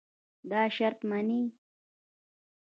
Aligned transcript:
دا 0.49 0.61
شرط 0.75 0.99
منې. 1.09 1.41